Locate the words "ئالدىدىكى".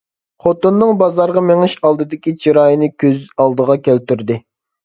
1.83-2.35